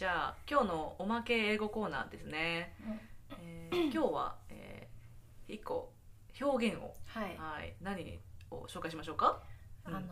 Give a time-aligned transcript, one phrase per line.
[0.00, 2.74] じゃあ今日のおまけ英語コーナーですね、
[3.38, 5.92] えー今日は、えー、1個
[6.40, 8.18] 表現を、はい、はい、何
[8.50, 9.42] を紹介しましょうか？
[9.86, 9.94] うん。
[9.94, 10.06] あの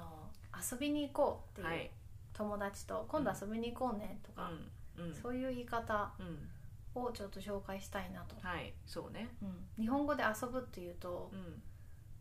[0.55, 1.91] 遊びに行こうっていう、はい。
[2.35, 4.51] 友達と今度遊びに行こうねとか、
[4.99, 5.07] うん。
[5.07, 5.15] うん。
[5.15, 7.03] そういう言い方うん。
[7.03, 8.75] をちょっと紹介したいなと、はい。
[8.85, 9.31] そうね。
[9.41, 11.63] うん、日本語で遊ぶっていうと、うん。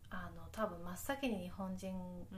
[0.08, 1.92] あの多分真っ先に日本人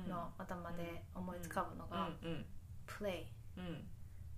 [0.09, 2.31] の頭で思いつかぶのが、うん。
[2.31, 2.45] うん。
[2.85, 3.87] プレイうん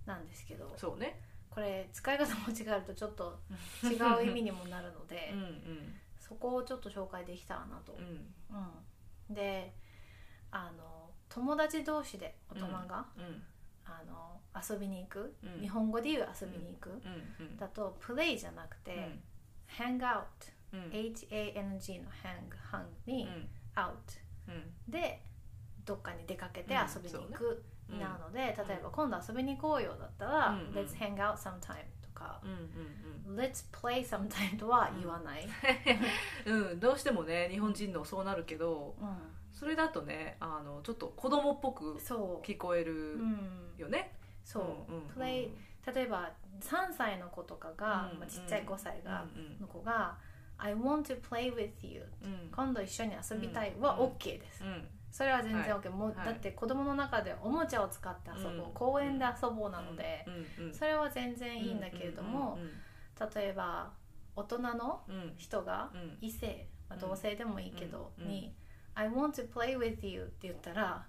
[0.05, 1.21] なんですけどそうね。
[1.49, 3.39] これ使い方間違えるとちょっと
[3.83, 5.99] 違う意味にもなるので、 うんうん。
[6.19, 7.93] そこをちょっと紹介できたらなと。
[7.93, 8.33] う、ん。
[9.29, 9.73] うん、で
[10.51, 13.43] あの友達同士で大人が、うん。
[13.85, 15.61] あの遊びに行く、うん。
[15.61, 17.01] 日本語で言う遊びに行く、
[17.57, 19.19] だとプレイじゃなくて、
[19.67, 20.23] hang out
[20.91, 23.49] H-A-N-G の hang hang に、うん。
[23.75, 23.93] out
[24.47, 24.91] うん。
[24.91, 25.21] で
[25.85, 26.79] どっかに出かけてうん。
[26.81, 30.67] 遊びに行くなるので、例えば今度遊びに行こうよだったら、うんうん。
[30.75, 35.47] Let's hang out sometime とか、うんうん let's play sometime とは言わない、
[36.45, 36.71] うん。
[36.71, 36.79] うん。
[36.79, 39.03] どうしてもね日本人のそうなるけどう
[39.51, 44.13] それだとねあのちょっと子供っぽくん、そう、聞こえうるん、よね。
[44.43, 45.09] そう、うんうんうん。
[45.15, 45.49] play
[45.93, 49.59] 例えば3歳の子とかが、うんまあ、ちっちゃい5歳が、うん。
[49.61, 50.17] の子が
[50.57, 52.05] 「I want to play with you.
[52.21, 54.05] うん」今度一緒に遊びたいはうん。
[54.11, 54.87] OK です、うん。
[55.11, 56.25] それは全然は OK、もうはい。
[56.25, 58.73] だって子供の中でおもちゃを使って遊ぼう、うん。
[58.73, 60.25] 公園で遊ぼうなので、
[60.71, 62.59] それは全然いいんだけれども、
[63.35, 63.93] 例えば
[64.35, 65.03] 大人の
[65.37, 66.17] 人がうん。
[66.21, 68.27] 異性、まあ、うん同性でもいいけど、うん。
[68.27, 68.55] に
[68.95, 71.05] 「I want to play with you」って言ったら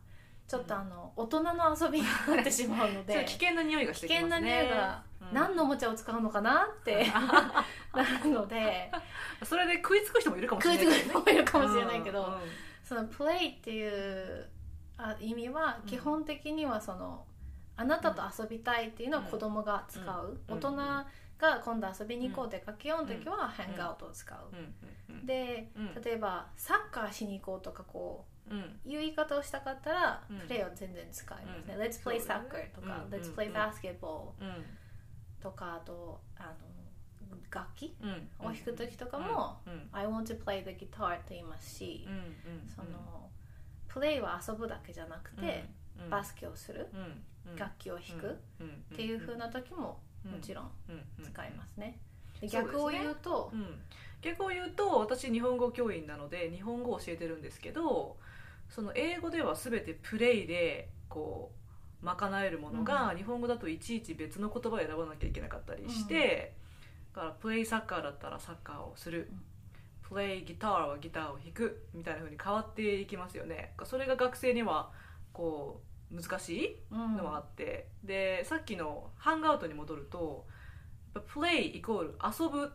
[0.46, 4.62] ちょっとあの大人の遊びになってしまうのでと危険な匂いがして危険なきますね。
[4.62, 5.34] 匂いがうん。
[5.34, 7.06] 何のおもちゃを使うのかなって
[7.94, 8.90] なるので
[9.42, 12.32] それで食いつく人もいるかもし食いれないつく人もいるかもしれないけど、うん。
[12.34, 12.40] うん
[12.84, 14.46] そのプレイっていう
[14.98, 17.24] あ意味はうん基本的にはその、
[17.76, 20.58] あなたと遊びたいっていうのは子供が使う、うん。
[20.58, 21.06] 大人が
[21.64, 26.02] 今度遊びに行こう出かけようの時はハングアウトを使う、でうん。
[26.02, 30.38] 例えばサッカーしに行こうとかこうんういう言い方をしたかったら、うん。
[30.40, 31.82] プレイを全然使いますね、うん。
[31.82, 33.12] Let's play soccer とか、うん。
[33.14, 33.34] Let's うん。
[33.34, 34.64] play basketball うん。
[35.40, 38.28] とかあとあの楽器うん。
[38.40, 39.88] を弾く時とかも、うん。
[39.92, 42.06] I want to play the guitar と言いますし、
[42.74, 43.30] その
[43.88, 45.64] プレイは遊ぶだけじゃなくて、
[45.98, 46.10] うん。
[46.10, 46.88] バスケをする、
[47.56, 48.32] 楽器を弾くっ
[48.92, 50.70] っていう風な時ももちろんん。
[51.22, 51.98] 使いますね。
[52.42, 53.80] 逆を言うとう、ん、
[54.20, 58.16] 逆を言うと私日本語教員なので日本語を教えてるんですけど
[58.68, 61.52] その英語では全てプレイでこ
[62.02, 66.54] う賄えるものが、日本語だといちいち別の言葉を選ばなきゃいけなかったりして、
[67.14, 69.42] だからプレイサッカーだったらサッカーをする、うん。
[70.02, 73.72] プレイギターはギターを弾くみたいな風に変わっていきますよね。
[73.84, 74.90] それが学生には
[75.32, 75.80] こ
[76.12, 77.16] う難しいうん。
[77.16, 80.46] のはあって、でさっきのハングアウトに戻ると
[81.26, 82.68] プレイイコール遊ぶっ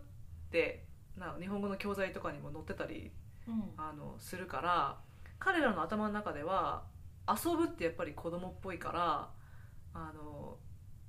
[0.50, 0.86] て
[1.18, 3.12] な日本語の教材とかにも載ってたり
[3.48, 3.64] うん。
[3.78, 4.98] あのするから
[5.40, 6.84] 彼らの頭の中では
[7.28, 9.30] 遊ぶってやっぱり子供っぽいから
[9.94, 10.58] あの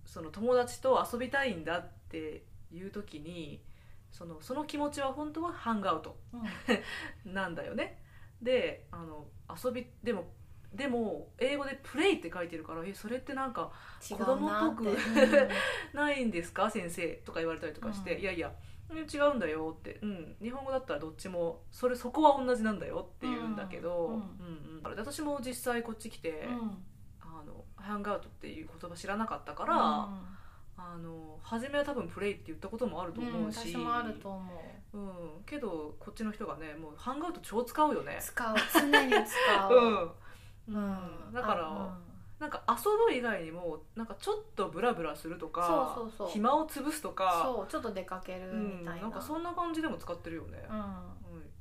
[0.05, 3.63] その友達と遊びたいんだっていう時に
[4.11, 6.43] そのその気持ちは本当はハングアウトうん。
[7.33, 8.03] なんだよね。
[8.43, 9.27] であの
[9.63, 10.33] 遊びでも
[10.73, 13.73] でも英語で「プレイ」って書いてるからえそれってなんか
[14.09, 14.97] 違子供っぽくうん。
[15.93, 18.21] ないんですか先生とか言われたりとかして、うん。
[18.21, 18.55] いやいやうん
[18.99, 24.21] 違うんだよって、うん、日本語だったらどっちもそれそこは同じなんだよって言うんだけど、うんうん。
[24.75, 26.79] うんで私も実際こっち来て、うん。
[27.21, 29.75] あのハングアウトっていう言葉知らなかったから、
[30.77, 34.41] あの初めは多分プレイって言ったこともあるとうん思うし、私もあると思
[34.95, 34.99] う。
[34.99, 38.19] うん、けどこっちの人がねもうハングアウト超使うよね。
[38.21, 38.57] 使う。
[38.73, 40.15] 常に使う、
[40.69, 40.77] うん。
[40.77, 41.33] うん。
[41.33, 41.99] だから、あ
[42.41, 46.29] なんか遊ぶ以外にもなんかちょっとブラブラするとかそうそうそう。
[46.31, 50.77] 暇を潰すとうんかそうちょっと出かけるうんみたいな、なんかそんな感じでも使ってるよね、うん。
[50.79, 50.85] うん。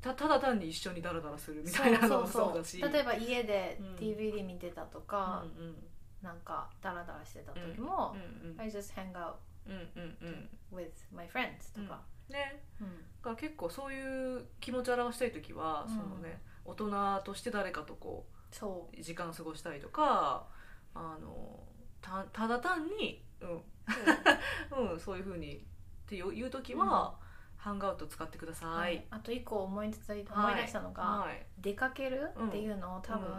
[0.01, 2.81] たただ単に一緒にダラダラするみたいなのもそうだし。
[2.81, 3.95] 例えば家でうん。
[3.95, 5.75] DVD 見てたとか、うんうん。
[6.21, 9.33] なんかダラダラしてた時も、うんうん I just hang out
[9.67, 10.77] うんうんうん。
[10.77, 11.99] with my friends とか、
[12.29, 12.63] ね。
[12.79, 12.87] うん。
[12.87, 15.93] だから結構そういう気持ちを表したい時は、うん。
[15.93, 18.97] そのね大人として誰かとこそう。
[18.97, 20.47] う時間過ごしたりとか
[20.93, 21.59] あの
[22.01, 24.91] たただ単に、うん。
[24.91, 25.61] うん、 そういうふうにっ
[26.05, 27.17] ていう時は、
[27.57, 30.25] ハンガウト使ってください、はい、あと一個思いつい。
[30.31, 31.45] 思い出したのが、はい。
[31.59, 33.35] 出かけるっていうのを多分、うん。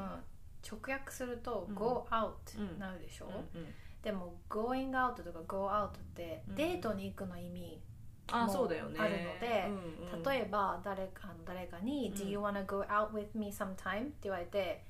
[0.62, 1.74] 直訳するとうん。
[1.74, 3.74] go out うんなるでしょ、うんうん。
[4.02, 6.54] でも going out とか go out ってうん。
[6.54, 7.82] デートに行くの意味、
[8.30, 9.00] あもそうだよね。
[9.00, 10.22] あるのでうんうん。
[10.22, 12.14] 例えば誰か誰かに「うん。
[12.14, 14.84] Do you wanna go out with me sometime?」って言われて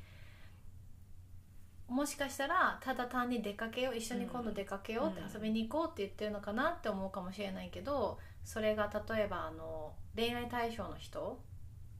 [1.91, 5.33] もしかしたらただ単に出かけよう一緒に今度出かけようってうん。
[5.35, 11.39] 遊びに行こうって言ってるのかなって思うかもしれないけどそれが例えばあの恋愛対象の人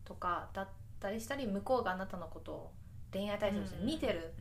[0.05, 0.69] とかだっ
[1.01, 2.71] たりしたり向こうがあなたのことを
[3.13, 4.33] 恋愛対象として見てる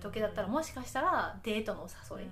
[0.00, 2.28] 時だったらもしかしたらデートのお誘い、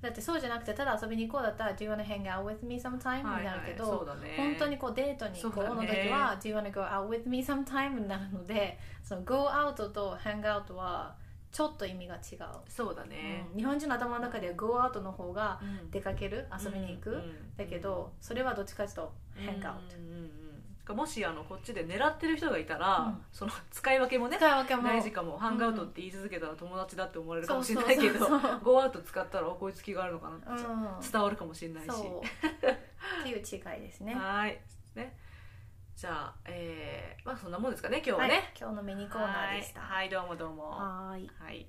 [0.00, 4.06] だってそうじゃなくてただ遊びに行こうだったら「Do you wanna hang out with me sometime?」になるけど、
[4.36, 11.14] 本当にこうデートに行こうの時は「Do you wanna go out with me sometime?」になるのでその Go out と Hang out は
[11.52, 12.20] ちょっと意味が違う、
[12.68, 13.58] そうだね、うん。
[13.58, 15.90] 日本人の頭の中では Go out の方がうん。
[15.90, 16.46] 出かける？
[16.62, 20.30] 遊びに行く、うんうんだけどそれはどっちかというと Hang out、うんうん
[20.90, 20.96] うん。
[20.96, 23.18] もしあのこっちで狙ってる人がいたら、うん。
[23.32, 24.82] その使い分けもね使い分けも。
[24.82, 25.38] 大事かも。
[25.38, 28.60] ハンガウトって言い続けたら友達だって思われるかもしれないけどそうそうそうそう。
[28.60, 31.10] ゴーアウト使ったらおこいつ気があるのかなってうん。
[31.12, 34.14] 伝わるかもしれないし、っていう違いですね。
[34.18, 34.60] はい。
[34.94, 35.16] ね。
[35.96, 36.85] じゃあえー、
[37.26, 39.80] まあそんなもんですかね今日ははいね、今日のミニコーナーでした。
[39.80, 39.96] はい。
[39.96, 40.70] はいどうもどうも。
[40.70, 41.30] はーい。
[41.40, 41.66] はい